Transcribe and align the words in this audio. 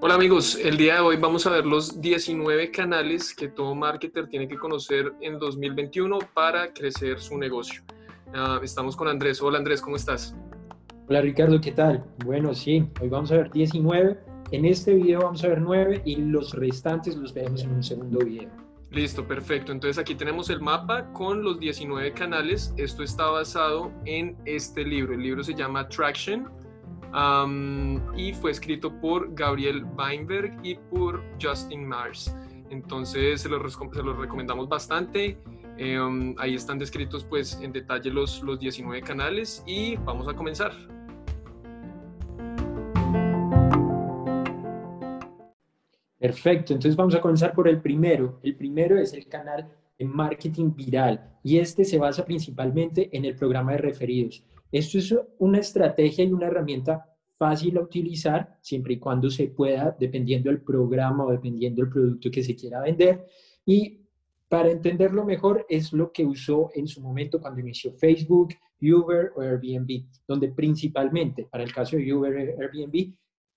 Hola 0.00 0.14
amigos, 0.14 0.58
el 0.62 0.78
día 0.78 0.94
de 0.94 1.00
hoy 1.00 1.16
vamos 1.18 1.46
a 1.46 1.50
ver 1.50 1.66
los 1.66 2.00
19 2.00 2.70
canales 2.70 3.34
que 3.34 3.48
todo 3.48 3.74
marketer 3.74 4.28
tiene 4.28 4.48
que 4.48 4.56
conocer 4.56 5.12
en 5.20 5.38
2021 5.38 6.18
para 6.32 6.72
crecer 6.72 7.20
su 7.20 7.36
negocio. 7.36 7.82
Ah, 8.32 8.58
estamos 8.62 8.96
con 8.96 9.06
Andrés. 9.06 9.42
Hola 9.42 9.58
Andrés, 9.58 9.82
¿cómo 9.82 9.96
estás? 9.96 10.34
Hola 11.08 11.20
Ricardo, 11.20 11.60
¿qué 11.60 11.72
tal? 11.72 12.02
Bueno, 12.24 12.54
sí, 12.54 12.88
hoy 13.02 13.10
vamos 13.10 13.30
a 13.32 13.36
ver 13.36 13.50
19. 13.50 14.18
En 14.50 14.64
este 14.64 14.94
video 14.94 15.20
vamos 15.24 15.44
a 15.44 15.48
ver 15.48 15.60
9 15.60 16.02
y 16.06 16.16
los 16.16 16.54
restantes 16.54 17.16
los 17.16 17.34
veremos 17.34 17.62
en 17.64 17.72
un 17.72 17.82
segundo 17.82 18.18
video. 18.20 18.71
Listo, 18.92 19.26
perfecto. 19.26 19.72
Entonces 19.72 19.98
aquí 19.98 20.14
tenemos 20.14 20.50
el 20.50 20.60
mapa 20.60 21.10
con 21.14 21.42
los 21.42 21.58
19 21.58 22.12
canales. 22.12 22.74
Esto 22.76 23.02
está 23.02 23.26
basado 23.26 23.90
en 24.04 24.36
este 24.44 24.84
libro. 24.84 25.14
El 25.14 25.22
libro 25.22 25.42
se 25.42 25.54
llama 25.54 25.88
Traction 25.88 26.50
y 28.14 28.32
fue 28.34 28.50
escrito 28.50 28.92
por 29.00 29.34
Gabriel 29.34 29.84
Weinberg 29.96 30.58
y 30.62 30.74
por 30.74 31.24
Justin 31.40 31.86
Mars. 31.86 32.36
Entonces 32.68 33.40
se 33.40 33.48
los, 33.48 33.62
recomendamos 33.62 34.68
bastante. 34.68 35.38
Em, 35.78 36.34
ahí 36.38 36.54
están 36.54 36.78
descritos 36.78 37.24
pues 37.24 37.58
en 37.62 37.72
detalle 37.72 38.10
los, 38.10 38.42
los 38.42 38.60
19 38.60 39.00
canales 39.00 39.62
y 39.66 39.96
vamos 39.96 40.28
a 40.28 40.34
comenzar. 40.34 40.72
Perfecto, 46.22 46.72
entonces 46.72 46.94
vamos 46.94 47.16
a 47.16 47.20
comenzar 47.20 47.52
por 47.52 47.66
el 47.66 47.82
primero. 47.82 48.38
El 48.44 48.54
primero 48.54 48.96
es 48.96 49.12
el 49.12 49.26
canal 49.26 49.68
de 49.98 50.04
marketing 50.04 50.72
viral 50.72 51.36
y 51.42 51.58
este 51.58 51.84
se 51.84 51.98
basa 51.98 52.24
principalmente 52.24 53.10
en 53.10 53.24
el 53.24 53.34
programa 53.34 53.72
de 53.72 53.78
referidos. 53.78 54.44
Esto 54.70 54.98
es 54.98 55.12
una 55.38 55.58
estrategia 55.58 56.24
y 56.24 56.32
una 56.32 56.46
herramienta 56.46 57.04
fácil 57.36 57.76
a 57.76 57.80
utilizar 57.80 58.56
siempre 58.60 58.94
y 58.94 58.98
cuando 59.00 59.30
se 59.30 59.48
pueda, 59.48 59.96
dependiendo 59.98 60.48
del 60.48 60.62
programa 60.62 61.24
o 61.24 61.32
dependiendo 61.32 61.82
del 61.82 61.90
producto 61.90 62.30
que 62.30 62.44
se 62.44 62.54
quiera 62.54 62.80
vender. 62.82 63.26
Y 63.66 64.02
para 64.48 64.70
entenderlo 64.70 65.24
mejor, 65.24 65.66
es 65.68 65.92
lo 65.92 66.12
que 66.12 66.24
usó 66.24 66.70
en 66.76 66.86
su 66.86 67.00
momento 67.00 67.40
cuando 67.40 67.58
inició 67.58 67.94
Facebook, 67.94 68.50
Uber 68.80 69.32
o 69.34 69.40
Airbnb, 69.40 70.04
donde 70.28 70.52
principalmente, 70.52 71.48
para 71.50 71.64
el 71.64 71.74
caso 71.74 71.96
de 71.96 72.14
Uber 72.14 72.32
y 72.32 72.62
Airbnb, 72.62 73.12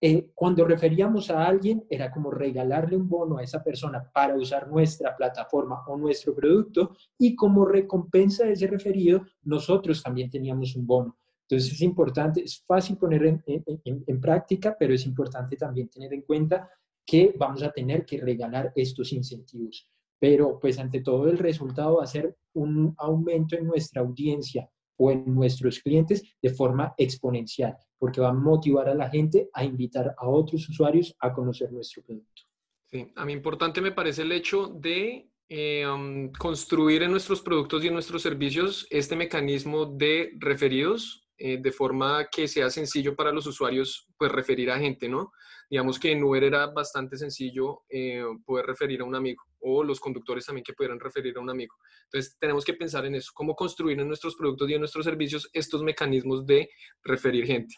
eh, 0.08 0.30
cuando 0.36 0.64
referíamos 0.66 1.31
a 1.31 1.48
alguien 1.48 1.84
era 1.89 2.11
como 2.11 2.30
regalarle 2.30 2.95
un 2.95 3.09
bono 3.09 3.39
a 3.39 3.44
esa 3.44 3.64
persona 3.64 4.08
para 4.14 4.36
usar 4.36 4.67
nuestra 4.67 5.17
plataforma 5.17 5.81
o 5.88 5.97
nuestro 5.97 6.36
producto 6.36 6.95
y 7.17 7.36
como 7.36 7.66
recompensa 7.66 8.45
de 8.45 8.52
ese 8.52 8.67
referido, 8.67 9.25
nosotros 9.42 10.03
también 10.03 10.30
teníamos 10.30 10.75
un 10.75 10.86
bono. 10.86 11.17
Entonces 11.50 11.73
es 11.73 11.81
importante, 11.81 12.44
es 12.44 12.64
fácil 12.67 12.97
poner 12.97 13.25
en, 13.25 13.64
en 13.84 14.22
práctica, 14.22 14.75
pero 14.78 14.94
es 14.94 15.08
importante 15.08 15.58
también 15.58 15.89
tener 15.89 16.14
en 16.14 16.22
cuenta 16.22 16.69
que 17.03 17.34
vamos 17.36 17.64
a 17.64 17.72
tener 17.72 18.06
que 18.06 18.22
regalar 18.22 18.72
estos 18.75 19.12
incentivos 19.12 19.90
pero 20.17 20.59
pues 20.59 20.80
ante 20.80 21.02
todo 21.02 21.28
el 21.28 21.38
resultado 21.38 21.97
va 21.97 22.03
a 22.03 22.08
ser 22.08 22.36
un 22.53 22.95
aumento 22.97 23.56
en 23.58 23.67
nuestra 23.67 24.02
audiencia 24.02 24.69
o 24.97 25.11
en 25.11 25.33
nuestros 25.33 25.79
clientes 25.79 26.23
de 26.41 26.49
forma 26.49 26.93
exponencial, 26.97 27.75
porque 27.97 28.21
va 28.21 28.29
a 28.29 28.33
motivar 28.33 28.89
a 28.89 28.95
la 28.95 29.09
gente 29.09 29.49
a 29.53 29.63
invitar 29.63 30.15
a 30.17 30.27
otros 30.27 30.67
usuarios 30.69 31.15
a 31.19 31.33
conocer 31.33 31.71
nuestro 31.71 32.03
producto. 32.03 32.43
Sí, 32.85 33.11
a 33.16 33.25
mí 33.25 33.33
importante 33.33 33.81
me 33.81 33.91
parece 33.91 34.21
el 34.21 34.31
hecho 34.31 34.67
de 34.67 35.29
eh, 35.49 35.85
um, 35.88 36.31
construir 36.31 37.03
en 37.03 37.11
nuestros 37.11 37.41
productos 37.41 37.83
y 37.83 37.88
en 37.88 37.93
nuestros 37.93 38.21
servicios 38.21 38.88
este 38.89 39.16
mecanismo 39.16 39.85
de 39.85 40.31
referidos 40.39 41.25
eh, 41.38 41.58
de 41.61 41.72
forma 41.72 42.28
que 42.31 42.47
sea 42.47 42.69
sencillo 42.69 43.16
para 43.16 43.31
los 43.31 43.45
usuarios 43.45 44.08
pues 44.17 44.31
referir 44.31 44.72
a 44.72 44.80
gente, 44.80 45.09
¿no? 45.09 45.31
Digamos 45.69 46.00
que 46.00 46.11
en 46.11 46.23
Uber 46.23 46.44
era 46.44 46.67
bastante 46.67 47.17
sencillo 47.17 47.83
eh, 47.89 48.23
poder 48.45 48.66
referir 48.66 49.02
a 49.02 49.03
un 49.03 49.16
amigo 49.16 49.44
o 49.59 49.84
los 49.84 50.00
conductores 50.00 50.46
también 50.46 50.63
que 50.63 50.73
pudieran 50.73 51.00
referir 51.00 51.38
a 51.38 51.41
un 51.41 51.50
amigo. 51.50 51.75
Entonces 52.06 52.38
tenemos 52.40 52.63
que 52.63 52.75
pensar 52.75 53.06
en 53.06 53.16
eso, 53.16 53.31
cómo 53.34 53.56
construir 53.56 54.00
en 54.00 54.07
nuestros 54.07 54.35
productos 54.35 54.69
y 54.69 54.75
en 54.75 54.79
nuestros 54.79 55.06
servicios 55.06 55.50
estos 55.53 55.84
mecanismos 55.84 56.46
de 56.46 56.69
referir 57.03 57.46
gente. 57.46 57.75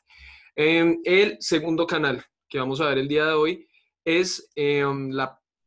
Em, 0.55 0.99
el 1.03 1.37
segundo 1.39 1.87
canal 1.87 2.23
que 2.49 2.59
vamos 2.59 2.81
a 2.81 2.89
ver 2.89 2.99
el 2.99 3.07
día 3.07 3.25
de 3.25 3.33
hoy 3.33 3.67
es 4.05 4.51
em, 4.55 5.11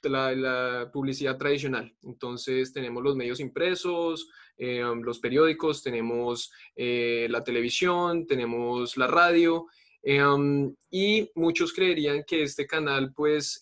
la 0.09 0.91
publicidad 0.93 1.37
tradicional. 1.37 1.94
Entonces 2.03 2.72
tenemos 2.72 3.03
los 3.03 3.16
medios 3.16 3.41
impresos, 3.41 4.28
eh, 4.56 4.83
los 5.03 5.19
periódicos, 5.19 5.83
tenemos 5.83 6.53
eh, 6.77 7.27
la 7.31 7.43
televisión, 7.43 8.27
tenemos 8.27 8.97
la 8.97 9.06
radio. 9.06 9.66
Eh, 10.03 10.22
y 10.91 11.31
muchos 11.34 11.75
creerían 11.75 12.25
que 12.27 12.43
este 12.43 12.66
canal 12.66 13.12
pues 13.15 13.60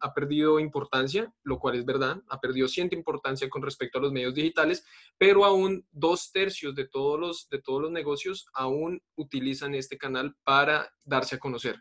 ha 0.00 0.14
perdido 0.14 0.60
importancia, 0.60 1.32
lo 1.42 1.58
cual 1.58 1.76
es 1.76 1.84
verdad, 1.84 2.22
ha 2.28 2.40
perdido 2.40 2.68
cierta 2.68 2.94
importancia 2.94 3.48
con 3.48 3.62
respecto 3.62 3.98
a 3.98 4.02
los 4.02 4.12
medios 4.12 4.34
digitales, 4.34 4.84
pero 5.18 5.44
aún 5.44 5.84
dos 5.90 6.30
tercios 6.30 6.74
de 6.76 6.86
todos 6.86 7.18
los, 7.18 7.48
de 7.48 7.60
todos 7.60 7.82
los 7.82 7.90
negocios 7.90 8.46
aún 8.54 9.02
utilizan 9.16 9.74
este 9.74 9.98
canal 9.98 10.36
para 10.44 10.92
darse 11.04 11.36
a 11.36 11.40
conocer. 11.40 11.76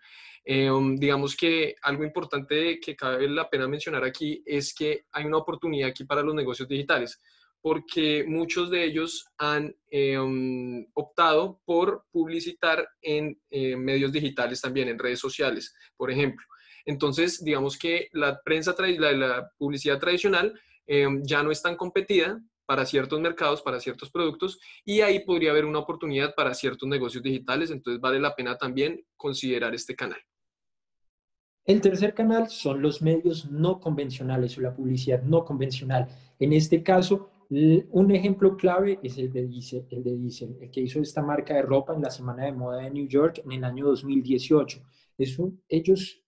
Digamos 0.45 1.37
que 1.37 1.75
algo 1.81 2.03
importante 2.03 2.79
que 2.79 2.95
cabe 2.95 3.29
la 3.29 3.49
pena 3.49 3.67
mencionar 3.67 4.03
aquí 4.03 4.43
es 4.45 4.73
que 4.73 5.05
hay 5.11 5.25
una 5.25 5.37
oportunidad 5.37 5.89
aquí 5.89 6.03
para 6.03 6.21
los 6.21 6.35
negocios 6.35 6.67
digitales 6.67 7.21
porque 7.63 8.25
muchos 8.27 8.69
de 8.69 8.83
ellos 8.83 9.25
han 9.37 9.73
eh, 9.89 10.19
um, 10.19 10.85
optado 10.95 11.61
por 11.63 12.03
publicitar 12.11 12.85
en 13.01 13.39
eh, 13.49 13.77
medios 13.77 14.11
digitales 14.11 14.59
también, 14.59 14.89
en 14.89 14.99
redes 14.99 15.21
sociales, 15.21 15.73
por 15.95 16.11
ejemplo. 16.11 16.45
Entonces, 16.85 17.41
digamos 17.41 17.77
que 17.77 18.09
la 18.11 18.41
prensa, 18.43 18.75
la, 18.77 19.13
la 19.13 19.49
publicidad 19.57 19.97
tradicional 19.97 20.59
eh, 20.87 21.07
ya 21.21 21.41
no 21.41 21.51
es 21.51 21.61
tan 21.61 21.77
competida 21.77 22.37
para 22.65 22.85
ciertos 22.85 23.21
mercados, 23.21 23.61
para 23.61 23.79
ciertos 23.79 24.11
productos, 24.11 24.59
y 24.83 24.99
ahí 24.99 25.23
podría 25.23 25.51
haber 25.51 25.63
una 25.63 25.79
oportunidad 25.79 26.35
para 26.35 26.53
ciertos 26.53 26.89
negocios 26.89 27.23
digitales, 27.23 27.71
entonces 27.71 28.01
vale 28.01 28.19
la 28.19 28.35
pena 28.35 28.57
también 28.57 29.05
considerar 29.15 29.73
este 29.73 29.95
canal. 29.95 30.19
El 31.65 31.79
tercer 31.79 32.13
canal 32.13 32.49
son 32.49 32.81
los 32.81 33.01
medios 33.01 33.49
no 33.49 33.79
convencionales 33.79 34.57
o 34.57 34.61
la 34.61 34.75
publicidad 34.75 35.23
no 35.23 35.45
convencional. 35.45 36.07
En 36.37 36.51
este 36.51 36.83
caso, 36.83 37.29
un 37.49 38.11
ejemplo 38.11 38.57
clave 38.57 38.99
es 39.01 39.17
el 39.17 39.31
de 39.31 39.47
Diesel, 39.47 39.87
el 40.59 40.71
que 40.71 40.81
hizo 40.81 40.99
esta 40.99 41.21
marca 41.21 41.53
de 41.53 41.61
ropa 41.61 41.93
en 41.93 42.01
la 42.01 42.09
Semana 42.09 42.45
de 42.45 42.51
Moda 42.51 42.81
de 42.81 42.89
New 42.89 43.07
York 43.07 43.41
en 43.45 43.51
el 43.53 43.63
año 43.63 43.85
2018. 43.85 44.81
Es 45.17 45.37
ellos 45.69 46.21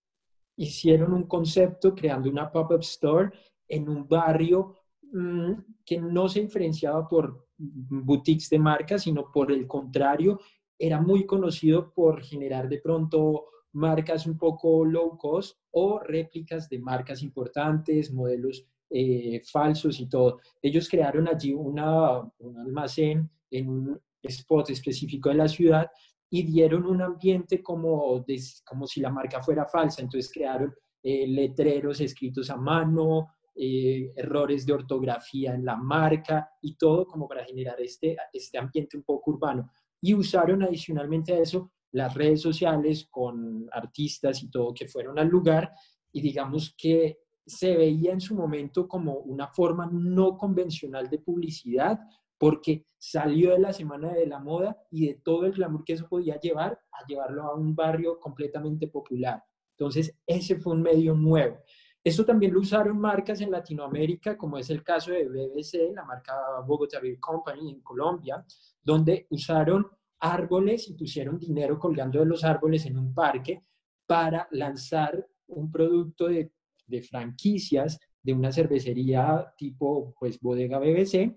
hicieron 0.56 1.14
un 1.14 1.24
concepto 1.24 1.94
creando 1.94 2.30
una 2.30 2.50
pop-up 2.50 2.82
store 2.82 3.32
en 3.68 3.90
un 3.90 4.08
barrio 4.08 4.76
mm, 5.12 5.52
que 5.86 5.98
no 5.98 6.30
se 6.30 6.42
diferenciaba 6.42 7.08
por 7.08 7.48
boutiques 7.58 8.50
de 8.50 8.60
marca, 8.60 8.98
sino 8.98 9.32
por 9.32 9.52
el 9.52 9.68
contrario, 9.68 10.40
era 10.78 11.02
muy 11.02 11.26
conocido 11.26 11.92
por 11.94 12.22
generar 12.22 12.70
de 12.70 12.80
pronto 12.80 13.46
marcas 13.76 14.26
un 14.26 14.38
poco 14.38 14.84
low 14.86 15.18
cost 15.18 15.58
o 15.72 16.00
réplicas 16.00 16.68
de 16.70 16.80
marcas 16.80 17.22
importantes, 17.22 18.12
modelos 18.12 18.66
eh, 18.90 19.42
falsos 19.44 20.00
y 20.00 20.08
todo. 20.08 20.40
Ellos 20.62 20.90
crearon 20.90 21.28
allí 21.28 21.54
una, 21.54 22.20
un 22.20 22.58
almacén 22.58 23.30
en 23.52 23.70
un 23.70 24.02
spot 24.24 24.70
específico 24.70 25.30
de 25.30 25.36
la 25.36 25.48
ciudad 25.48 25.90
y 26.30 26.44
dieron 26.44 26.86
un 26.86 27.02
ambiente 27.02 27.62
como, 27.62 28.26
como 28.66 28.88
si 28.88 29.02
la 29.02 29.10
marca 29.10 29.42
fuera 29.42 29.66
falsa. 29.66 30.02
Entonces 30.02 30.32
crearon 30.32 30.74
eh, 31.04 31.28
letreros 31.28 32.02
escritos 32.02 32.50
a 32.50 32.58
mano, 32.58 33.28
eh, 33.56 34.12
errores 34.16 34.66
de 34.66 34.74
ortografía 34.74 35.54
en 35.54 35.64
la 35.64 35.76
marca 35.76 36.50
y 36.62 36.76
todo 36.76 37.06
como 37.06 37.28
para 37.28 37.46
generar 37.46 37.80
este, 37.80 38.18
este 38.34 38.58
ambiente 38.58 38.98
un 38.98 39.04
poco 39.04 39.32
urbano. 39.32 39.72
Y 40.02 40.14
usaron 40.14 40.64
adicionalmente 40.64 41.34
a 41.34 41.40
eso 41.40 41.72
las 41.96 42.14
redes 42.14 42.42
sociales 42.42 43.08
con 43.10 43.70
artistas 43.72 44.44
y 44.44 44.50
todo 44.50 44.74
que 44.74 44.88
fueron 44.88 45.18
al 45.18 45.30
lugar 45.30 45.72
y 46.12 46.22
digamos 46.22 46.76
que 46.78 47.20
se 47.46 47.76
veía 47.78 48.12
en 48.12 48.20
su 48.20 48.36
momento 48.36 48.86
como 48.86 49.14
una 49.20 49.48
forma 49.48 49.90
no 49.90 50.38
convencional 50.38 51.10
de 51.10 51.20
publicidad 51.20 51.98
porque 52.38 52.86
salió 52.98 53.52
de 53.52 53.60
la 53.60 53.72
semana 53.72 54.12
de 54.12 54.28
la 54.28 54.40
moda 54.40 54.78
y 54.92 55.08
de 55.08 55.22
todo 55.24 55.46
el 55.46 55.54
glamour 55.54 55.86
que 55.86 55.94
eso 55.94 56.08
podía 56.10 56.38
llevar 56.38 56.78
a 56.92 57.06
llevarlo 57.08 57.44
a 57.44 57.56
un 57.56 57.74
barrio 57.74 58.20
completamente 58.20 58.88
popular. 58.88 59.42
Entonces, 59.78 60.18
ese 60.28 60.58
fue 60.58 60.74
un 60.74 60.82
medio 60.82 61.14
nuevo. 61.14 61.60
Esto 62.04 62.26
también 62.26 62.54
lo 62.54 62.60
usaron 62.60 63.00
marcas 63.00 63.40
en 63.40 63.52
Latinoamérica, 63.52 64.38
como 64.38 64.58
es 64.58 64.70
el 64.70 64.84
caso 64.84 65.12
de 65.12 65.30
BBC, 65.30 65.94
la 65.94 66.04
marca 66.04 66.34
Bogotá 66.68 67.00
Beer 67.00 67.20
Company 67.22 67.72
en 67.72 67.82
Colombia, 67.82 68.46
donde 68.84 69.28
usaron 69.30 69.88
árboles 70.20 70.90
y 70.90 70.94
pusieron 70.94 71.38
dinero 71.38 71.80
colgando 71.80 72.20
de 72.20 72.26
los 72.26 72.44
árboles 72.44 72.86
en 72.86 72.98
un 72.98 73.14
parque 73.14 73.64
para 74.06 74.48
lanzar 74.52 75.28
un 75.48 75.72
producto 75.72 76.28
de 76.28 77.02
franquicias 77.02 78.00
de 78.22 78.34
una 78.34 78.52
cervecería 78.52 79.54
tipo 79.58 80.16
pues 80.20 80.40
bodega 80.40 80.80
BBC 80.80 81.36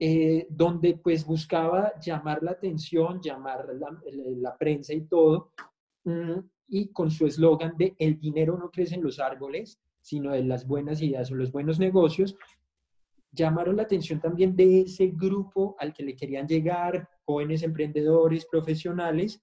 eh, 0.00 0.46
donde 0.48 0.96
pues 1.02 1.26
buscaba 1.26 1.92
llamar 1.98 2.40
la 2.44 2.52
atención, 2.52 3.20
llamar 3.20 3.66
la, 3.74 4.00
la 4.36 4.56
prensa 4.56 4.94
y 4.94 5.00
todo, 5.06 5.50
mm, 6.04 6.38
y 6.68 6.92
con 6.92 7.10
su 7.10 7.26
eslogan 7.26 7.76
de 7.76 7.96
el 7.98 8.20
dinero 8.20 8.56
no 8.56 8.70
crece 8.70 8.94
en 8.94 9.02
los 9.02 9.18
árboles, 9.18 9.80
sino 10.00 10.30
de 10.30 10.44
las 10.44 10.68
buenas 10.68 11.02
ideas 11.02 11.32
o 11.32 11.34
los 11.34 11.50
buenos 11.50 11.80
negocios, 11.80 12.36
llamaron 13.30 13.76
la 13.76 13.82
atención 13.82 14.20
también 14.20 14.56
de 14.56 14.82
ese 14.82 15.08
grupo 15.08 15.76
al 15.78 15.92
que 15.92 16.02
le 16.02 16.16
querían 16.16 16.46
llegar 16.46 17.08
jóvenes 17.24 17.62
emprendedores, 17.62 18.46
profesionales, 18.46 19.40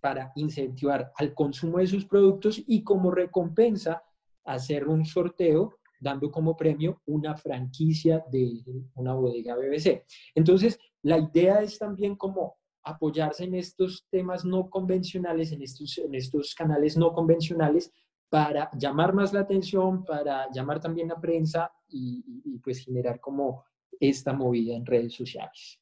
para 0.00 0.32
incentivar 0.36 1.12
al 1.16 1.34
consumo 1.34 1.78
de 1.78 1.86
sus 1.86 2.06
productos 2.06 2.62
y 2.66 2.84
como 2.84 3.10
recompensa 3.10 4.02
hacer 4.44 4.86
un 4.86 5.04
sorteo 5.04 5.78
dando 6.00 6.30
como 6.30 6.56
premio 6.56 7.02
una 7.06 7.36
franquicia 7.36 8.24
de 8.30 8.62
una 8.94 9.14
bodega 9.14 9.56
BBC. 9.56 10.04
Entonces, 10.34 10.78
la 11.02 11.18
idea 11.18 11.60
es 11.60 11.78
también 11.78 12.14
como 12.14 12.56
apoyarse 12.84 13.44
en 13.44 13.54
estos 13.54 14.06
temas 14.10 14.44
no 14.44 14.70
convencionales, 14.70 15.52
en 15.52 15.62
estos, 15.62 15.98
en 15.98 16.14
estos 16.14 16.54
canales 16.54 16.96
no 16.96 17.12
convencionales, 17.12 17.92
para 18.28 18.70
llamar 18.76 19.14
más 19.14 19.32
la 19.32 19.40
atención, 19.40 20.04
para 20.04 20.50
llamar 20.50 20.80
también 20.80 21.10
a 21.10 21.20
prensa 21.20 21.72
y, 21.88 22.42
y, 22.44 22.58
pues 22.58 22.84
generar 22.84 23.20
como 23.20 23.64
esta 23.98 24.32
movida 24.32 24.74
en 24.74 24.84
redes 24.84 25.14
sociales. 25.14 25.80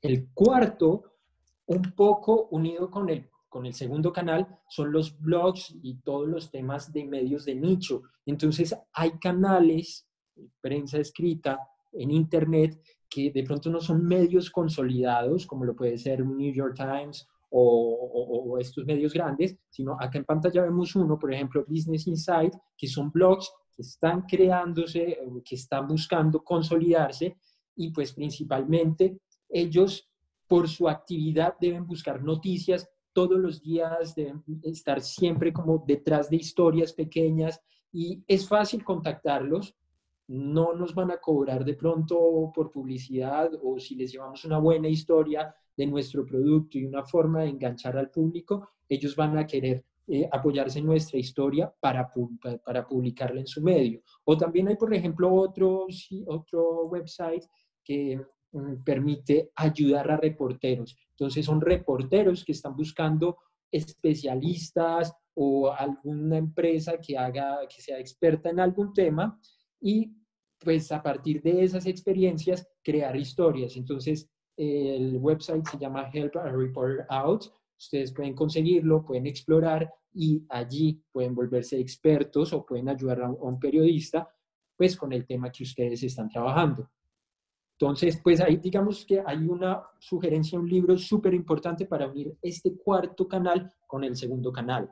El 0.00 0.28
cuarto, 0.32 1.12
un 1.66 1.82
poco 1.94 2.48
unido 2.50 2.90
con 2.90 3.08
el, 3.08 3.30
con 3.48 3.66
el 3.66 3.74
segundo 3.74 4.12
canal, 4.12 4.58
son 4.68 4.92
los 4.92 5.18
blogs 5.18 5.74
y 5.82 5.98
todos 6.02 6.28
los 6.28 6.50
temas 6.50 6.92
de 6.92 7.04
medios 7.04 7.44
de 7.44 7.54
nicho. 7.54 8.02
Entonces 8.24 8.76
hay 8.92 9.12
canales, 9.18 10.06
prensa 10.60 10.98
escrita, 10.98 11.60
en 11.92 12.10
Internet, 12.10 12.80
que 13.08 13.30
de 13.30 13.42
pronto 13.44 13.70
no 13.70 13.80
son 13.80 14.04
medios 14.04 14.50
consolidados, 14.50 15.46
como 15.46 15.64
lo 15.64 15.74
puede 15.74 15.96
ser 15.96 16.22
un 16.22 16.36
New 16.36 16.52
York 16.52 16.74
Times 16.76 17.26
o, 17.50 18.58
estos 18.58 18.84
medios 18.84 19.12
grandes, 19.12 19.56
sino 19.68 19.96
acá 20.00 20.18
en 20.18 20.24
pantalla 20.24 20.62
vemos 20.62 20.94
uno, 20.96 21.18
por 21.18 21.32
ejemplo, 21.32 21.64
Business 21.68 22.06
Insight, 22.06 22.54
que 22.76 22.88
son 22.88 23.10
blogs 23.10 23.50
que 23.74 23.82
están 23.82 24.22
creándose, 24.22 25.18
que 25.44 25.54
están 25.54 25.86
buscando 25.86 26.42
consolidarse 26.42 27.36
y 27.76 27.90
pues 27.90 28.12
principalmente 28.12 29.18
ellos 29.48 30.08
por 30.48 30.68
su 30.68 30.88
actividad 30.88 31.54
deben 31.60 31.86
buscar 31.86 32.22
noticias. 32.22 32.88
Todos 33.12 33.38
los 33.38 33.62
días, 33.62 34.14
deben 34.14 34.42
estar 34.62 35.00
siempre 35.00 35.52
como 35.52 35.84
detrás 35.86 36.30
de 36.30 36.36
historias 36.36 36.92
pequeñas 36.92 37.60
y 37.92 38.22
es 38.26 38.48
fácil 38.48 38.84
contactarlos. 38.84 39.74
No 40.28 40.74
nos 40.74 40.94
van 40.94 41.10
a 41.10 41.18
cobrar 41.18 41.64
de 41.64 41.74
pronto 41.74 42.50
por 42.54 42.70
publicidad 42.70 43.50
o 43.62 43.78
si 43.78 43.94
les 43.94 44.12
llevamos 44.12 44.44
una 44.44 44.58
buena 44.58 44.88
historia 44.88 45.54
de 45.76 45.86
nuestro 45.86 46.24
producto 46.24 46.78
y 46.78 46.86
una 46.86 47.04
forma 47.04 47.42
de 47.42 47.50
enganchar 47.50 47.96
al 47.96 48.10
público, 48.10 48.68
ellos 48.88 49.14
van 49.14 49.36
a 49.38 49.46
querer 49.46 49.84
eh, 50.08 50.28
apoyarse 50.30 50.78
en 50.78 50.86
nuestra 50.86 51.18
historia 51.18 51.72
para, 51.80 52.12
para 52.64 52.86
publicarla 52.86 53.40
en 53.40 53.46
su 53.46 53.60
medio. 53.60 54.02
O 54.24 54.36
también 54.38 54.68
hay, 54.68 54.76
por 54.76 54.94
ejemplo, 54.94 55.32
otro, 55.34 55.86
otro 56.26 56.86
website 56.86 57.44
que 57.82 58.20
mm, 58.52 58.84
permite 58.84 59.50
ayudar 59.56 60.10
a 60.10 60.16
reporteros. 60.16 60.96
Entonces 61.10 61.44
son 61.44 61.60
reporteros 61.60 62.44
que 62.44 62.52
están 62.52 62.76
buscando 62.76 63.38
especialistas 63.70 65.12
o 65.34 65.72
alguna 65.72 66.38
empresa 66.38 66.98
que 66.98 67.18
haga 67.18 67.66
que 67.68 67.82
sea 67.82 67.98
experta 67.98 68.48
en 68.48 68.60
algún 68.60 68.92
tema 68.94 69.38
y 69.80 70.14
pues 70.58 70.90
a 70.92 71.02
partir 71.02 71.42
de 71.42 71.64
esas 71.64 71.84
experiencias 71.86 72.66
crear 72.82 73.16
historias. 73.16 73.76
Entonces 73.76 74.30
el 74.56 75.18
website 75.18 75.66
se 75.66 75.78
llama 75.78 76.10
Help 76.12 76.36
a 76.36 76.50
Reporter 76.50 77.06
Out. 77.10 77.46
Ustedes 77.78 78.12
pueden 78.12 78.34
conseguirlo, 78.34 79.04
pueden 79.04 79.26
explorar 79.26 79.92
y 80.12 80.44
allí 80.48 81.02
pueden 81.12 81.34
volverse 81.34 81.78
expertos 81.78 82.52
o 82.52 82.64
pueden 82.64 82.88
ayudar 82.88 83.22
a 83.22 83.30
un 83.30 83.58
periodista 83.58 84.28
pues 84.74 84.96
con 84.96 85.12
el 85.12 85.26
tema 85.26 85.50
que 85.50 85.64
ustedes 85.64 86.02
están 86.02 86.28
trabajando. 86.28 86.90
Entonces, 87.78 88.20
pues 88.22 88.40
ahí 88.40 88.56
digamos 88.56 89.04
que 89.04 89.22
hay 89.24 89.38
una 89.46 89.82
sugerencia, 89.98 90.58
un 90.58 90.68
libro 90.68 90.96
súper 90.96 91.34
importante 91.34 91.86
para 91.86 92.08
unir 92.08 92.36
este 92.40 92.76
cuarto 92.76 93.28
canal 93.28 93.70
con 93.86 94.04
el 94.04 94.16
segundo 94.16 94.50
canal 94.50 94.90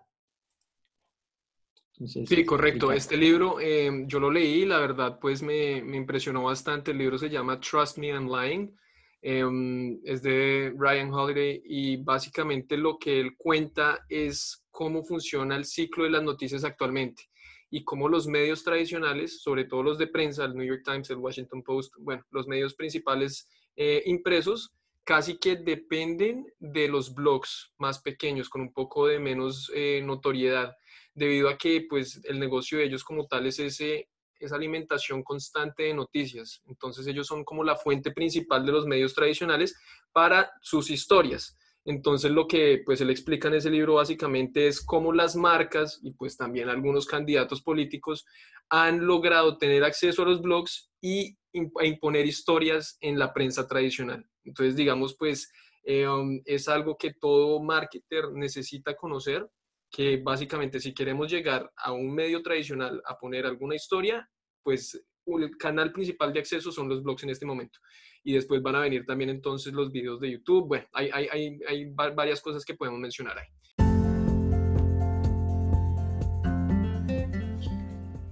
sí, 2.06 2.44
correcto. 2.44 2.92
Este 2.92 3.16
libro 3.16 3.60
em, 3.60 4.06
yo 4.06 4.18
lo 4.18 4.30
leí, 4.30 4.64
la 4.64 4.78
verdad, 4.78 5.18
pues 5.20 5.42
me, 5.42 5.82
me, 5.82 5.96
impresionó 5.96 6.44
bastante. 6.44 6.90
El 6.90 6.98
libro 6.98 7.18
se 7.18 7.30
llama 7.30 7.60
Trust 7.60 7.98
Me, 7.98 8.08
I'm 8.08 8.28
Lying. 8.28 8.74
Em, 9.26 10.00
es 10.04 10.20
de 10.20 10.74
Ryan 10.76 11.10
Holiday 11.10 11.62
y 11.64 11.96
básicamente 11.96 12.76
lo 12.76 12.98
que 12.98 13.20
él 13.20 13.34
cuenta 13.38 14.04
es 14.10 14.66
cómo 14.70 15.02
funciona 15.02 15.56
el 15.56 15.64
ciclo 15.64 16.04
de 16.04 16.10
las 16.10 16.22
noticias 16.22 16.62
actualmente 16.62 17.30
y 17.70 17.84
cómo 17.84 18.10
los 18.10 18.26
medios 18.26 18.62
tradicionales, 18.62 19.40
sobre 19.40 19.64
todo 19.64 19.82
los 19.82 19.96
de 19.96 20.08
prensa, 20.08 20.44
el 20.44 20.54
New 20.54 20.66
York 20.66 20.82
Times, 20.84 21.08
el 21.08 21.16
Washington 21.16 21.62
Post, 21.62 21.94
bueno, 22.00 22.22
los 22.32 22.46
medios 22.46 22.74
principales 22.74 23.48
eh, 23.76 24.02
impresos, 24.04 24.74
casi 25.04 25.38
que 25.38 25.56
dependen 25.56 26.44
de 26.58 26.88
los 26.88 27.14
blogs 27.14 27.72
más 27.78 28.02
pequeños, 28.02 28.50
con 28.50 28.60
un 28.60 28.74
poco 28.74 29.06
de 29.06 29.20
menos 29.20 29.72
eh, 29.74 30.02
notoriedad 30.04 30.76
debido 31.14 31.48
a 31.48 31.56
que 31.56 31.86
pues 31.88 32.20
el 32.24 32.38
negocio 32.38 32.76
de 32.76 32.84
ellos 32.84 33.02
como 33.02 33.26
tal 33.26 33.46
es 33.46 33.58
ese, 33.58 34.06
esa 34.44 34.56
alimentación 34.56 35.22
constante 35.22 35.84
de 35.84 35.94
noticias. 35.94 36.62
Entonces 36.66 37.06
ellos 37.06 37.26
son 37.26 37.44
como 37.44 37.64
la 37.64 37.76
fuente 37.76 38.12
principal 38.12 38.64
de 38.64 38.72
los 38.72 38.86
medios 38.86 39.14
tradicionales 39.14 39.76
para 40.12 40.52
sus 40.60 40.90
historias. 40.90 41.56
Entonces 41.84 42.30
lo 42.30 42.46
que 42.46 42.82
pues 42.84 43.00
él 43.00 43.10
explica 43.10 43.48
en 43.48 43.54
ese 43.54 43.70
libro 43.70 43.94
básicamente 43.94 44.66
es 44.66 44.80
cómo 44.80 45.12
las 45.12 45.36
marcas 45.36 46.00
y 46.02 46.12
pues 46.12 46.36
también 46.36 46.68
algunos 46.68 47.06
candidatos 47.06 47.62
políticos 47.62 48.24
han 48.70 49.06
logrado 49.06 49.58
tener 49.58 49.84
acceso 49.84 50.22
a 50.22 50.26
los 50.26 50.40
blogs 50.40 50.90
y 51.02 51.36
a 51.78 51.84
imponer 51.84 52.26
historias 52.26 52.96
en 53.00 53.18
la 53.18 53.34
prensa 53.34 53.68
tradicional. 53.68 54.26
Entonces 54.44 54.76
digamos 54.76 55.14
pues 55.18 55.52
eh, 55.84 56.06
es 56.46 56.68
algo 56.68 56.96
que 56.96 57.12
todo 57.12 57.62
marketer 57.62 58.32
necesita 58.32 58.96
conocer 58.96 59.46
que 59.94 60.16
básicamente 60.16 60.80
si 60.80 60.92
queremos 60.92 61.30
llegar 61.30 61.70
a 61.76 61.92
un 61.92 62.12
medio 62.12 62.42
tradicional 62.42 63.00
a 63.06 63.16
poner 63.16 63.46
alguna 63.46 63.76
historia, 63.76 64.28
pues 64.64 65.00
el 65.26 65.56
canal 65.56 65.92
principal 65.92 66.32
de 66.32 66.40
acceso 66.40 66.72
son 66.72 66.88
los 66.88 67.02
blogs 67.02 67.22
en 67.22 67.30
este 67.30 67.46
momento. 67.46 67.78
Y 68.24 68.32
después 68.32 68.62
van 68.62 68.76
a 68.76 68.80
venir 68.80 69.04
también 69.04 69.30
entonces 69.30 69.72
los 69.72 69.92
videos 69.92 70.18
de 70.18 70.32
YouTube. 70.32 70.66
Bueno, 70.66 70.86
hay, 70.92 71.10
hay, 71.12 71.58
hay, 71.68 71.90
varias 71.94 72.40
cosas 72.40 72.64
que 72.64 72.74
podemos 72.74 72.98
mencionar 72.98 73.38
ahí. 73.38 73.46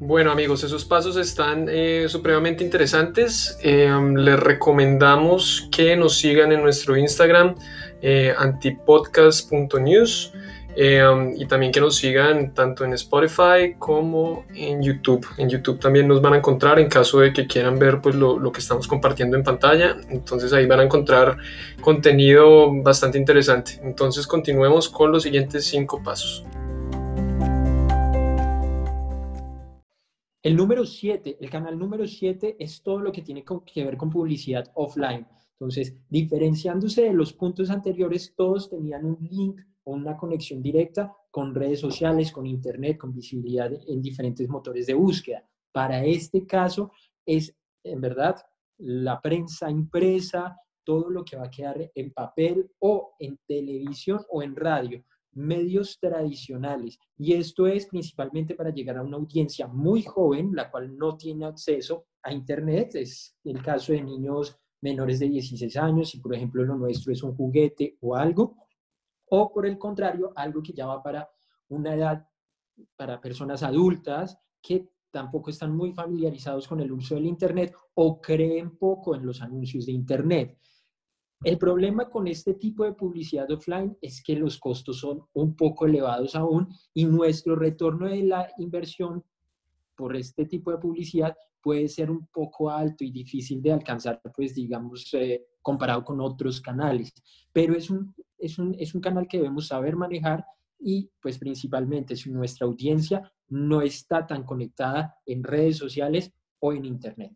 Bueno 0.05 0.33
amigos, 0.33 0.65
esos 0.65 0.85
pasos 0.85 1.17
están 1.17 1.69
eh, 1.71 2.07
supremamente 2.09 2.65
interesantes. 2.65 3.57
Eh, 3.63 3.89
les 4.17 4.41
recomendamos 4.41 5.69
que 5.71 5.95
nos 5.97 6.19
sigan 6.19 6.51
en 6.51 6.61
nuestro 6.63 6.97
Instagram 6.97 7.55
eh, 8.01 8.35
antipodcast.news. 8.37 10.33
Eh, 10.75 11.35
y 11.37 11.47
también 11.47 11.71
que 11.71 11.81
nos 11.81 11.97
sigan 11.97 12.55
tanto 12.55 12.85
en 12.85 12.95
Spotify 12.95 13.75
como 13.79 14.47
en 14.55 14.83
YouTube. 14.83 15.27
En 15.37 15.49
YouTube 15.49 15.79
también 15.79 16.09
nos 16.09 16.23
van 16.23 16.33
a 16.33 16.39
encontrar 16.39 16.79
en 16.79 16.89
caso 16.89 17.21
de 17.21 17.33
que 17.33 17.47
quieran 17.47 17.79
ver 17.79 18.01
pues, 18.01 18.15
lo, 18.15 18.39
lo, 18.39 18.51
que 18.53 18.61
estamos 18.61 18.89
compartiendo 18.89 19.37
en 19.37 19.45
pantalla. 19.45 19.97
Entonces 20.09 20.53
ahí 20.53 20.67
van 20.67 20.81
a 20.81 20.85
encontrar 20.85 21.37
contenido 21.81 22.73
bastante 22.83 23.19
interesante. 23.19 23.81
Entonces 23.83 24.27
continuemos 24.27 24.89
con 24.89 25.13
los 25.13 25.23
siguientes 25.25 25.67
cinco 25.67 26.03
pasos. 26.03 26.45
El 30.43 30.57
número 30.57 30.85
7, 30.85 31.37
el 31.41 31.51
canal 31.51 31.79
número 31.79 32.05
7 32.05 32.57
es 32.59 32.83
todo 32.83 32.99
lo 32.99 33.13
que 33.13 33.23
tiene 33.23 33.45
que 33.45 33.85
ver 33.85 33.97
con 33.97 34.11
publicidad 34.11 34.73
offline. 34.75 35.25
Entonces, 35.53 35.95
diferenciándose 36.09 37.03
de 37.03 37.13
los 37.13 37.33
puntos 37.33 37.71
anteriores, 37.71 38.35
todos 38.37 38.69
tenían 38.69 39.05
un 39.05 39.19
link 39.31 39.61
una 39.85 40.17
conexión 40.17 40.63
directa 40.63 41.15
con 41.31 41.55
redes 41.55 41.81
sociales, 41.81 42.31
con 42.31 42.47
Internet, 42.47 42.99
con 42.99 43.13
visibilidad 43.13 43.73
en 43.87 44.03
diferentes 44.03 44.49
motores 44.49 44.87
de 44.87 44.95
búsqueda. 44.95 45.47
Para 45.73 46.05
este 46.05 46.47
caso 46.47 46.93
es, 47.25 47.57
en 47.83 48.01
verdad, 48.01 48.37
la 48.79 49.21
prensa 49.21 49.71
impresa, 49.71 50.57
todo 50.85 51.11
lo 51.11 51.25
que 51.25 51.37
va 51.37 51.47
a 51.47 51.51
quedar 51.51 51.91
en 51.95 52.13
papel 52.13 52.71
o 52.81 53.15
en 53.19 53.39
televisión 53.47 54.21
o 54.31 54.43
en 54.43 54.57
radio, 54.57 55.05
medios 55.33 55.99
tradicionales. 55.99 56.99
Y 57.17 57.33
esto 57.35 57.67
es 57.67 57.87
principalmente 57.87 58.55
para 58.55 58.71
llegar 58.71 58.99
a 58.99 59.03
una 59.03 59.17
audiencia 59.17 59.67
muy 59.67 60.03
joven, 60.03 60.51
la 60.55 60.71
cual 60.71 60.97
no 60.97 61.17
tiene 61.17 61.47
acceso 61.47 62.07
a 62.23 62.33
Internet. 62.33 62.95
Es 62.97 63.37
el 63.45 63.63
caso 63.63 63.93
de 63.93 64.03
niños 64.03 64.59
menores 64.83 65.21
de 65.21 65.29
16 65.29 65.77
años, 65.77 66.15
y 66.15 66.21
por 66.21 66.35
ejemplo 66.35 66.65
lo 66.65 66.77
nuestro 66.77 67.13
es 67.13 67.23
un 67.23 67.37
juguete 67.37 67.97
o 68.01 68.17
algo, 68.17 68.57
o 69.35 69.51
por 69.51 69.65
el 69.65 69.79
contrario, 69.79 70.31
algo 70.37 70.63
que 70.63 70.75
ya 70.75 70.87
va 70.87 71.03
para 71.03 71.31
una 71.69 71.95
edad, 71.95 72.29
para 72.97 73.19
personas 73.19 73.63
adultas 73.63 74.39
que 74.61 74.91
tampoco 75.11 75.49
están 75.49 75.75
muy 75.75 75.93
familiarizados 75.95 76.69
con 76.69 76.81
el 76.81 76.93
uso 76.93 77.15
del 77.15 77.25
Internet 77.25 77.75
o 77.95 78.21
creen 78.21 78.77
poco 78.77 79.15
en 79.15 79.25
los 79.25 79.41
anuncios 79.41 79.87
de 79.87 79.93
Internet. 79.93 80.59
El 81.43 81.57
problema 81.57 82.11
con 82.11 82.27
este 82.29 82.55
tipo 82.55 82.85
de 82.85 82.93
publicidad 82.93 83.51
offline 83.51 83.97
es 84.03 84.23
que 84.23 84.37
los 84.37 84.59
costos 84.59 84.99
son 84.99 85.25
un 85.33 85.57
poco 85.57 85.87
elevados 85.87 86.35
aún 86.35 86.69
y 86.93 87.07
nuestro 87.07 87.57
retorno 87.57 88.09
de 88.09 88.25
la 88.25 88.53
inversión 88.59 89.25
por 89.97 90.15
este 90.15 90.45
tipo 90.45 90.71
de 90.73 90.79
publicidad 90.79 91.35
puede 91.63 91.89
ser 91.89 92.11
un 92.11 92.27
poco 92.27 92.71
alto 92.71 93.05
y 93.05 93.11
difícil 93.11 93.63
de 93.63 93.73
alcanzar, 93.73 94.21
pues 94.35 94.55
digamos, 94.55 95.13
eh, 95.15 95.47
comparado 95.63 96.05
con 96.05 96.21
otros 96.21 96.61
canales. 96.61 97.13
Pero 97.53 97.75
es 97.75 97.89
un, 97.89 98.15
es, 98.39 98.59
un, 98.59 98.75
es 98.79 98.95
un 98.95 99.01
canal 99.01 99.27
que 99.29 99.39
debemos 99.39 99.69
saber 99.69 99.97
manejar 99.97 100.45
y 100.79 101.11
pues 101.21 101.39
principalmente 101.39 102.17
si 102.17 102.31
nuestra 102.31 102.67
audiencia 102.67 103.33
no 103.49 103.83
está 103.83 104.27
tan 104.27 104.43
conectada 104.43 105.15
en 105.27 105.45
redes 105.45 105.77
sociales 105.77 106.33
o 106.59 106.73
en 106.73 106.85
Internet. 106.85 107.33